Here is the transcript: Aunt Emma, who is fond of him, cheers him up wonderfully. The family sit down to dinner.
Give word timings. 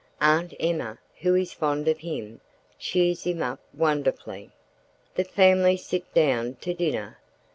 Aunt 0.19 0.55
Emma, 0.59 0.97
who 1.19 1.35
is 1.35 1.53
fond 1.53 1.87
of 1.87 1.99
him, 1.99 2.41
cheers 2.79 3.23
him 3.25 3.43
up 3.43 3.59
wonderfully. 3.71 4.49
The 5.13 5.23
family 5.23 5.77
sit 5.77 6.11
down 6.15 6.55
to 6.61 6.73
dinner. 6.73 7.19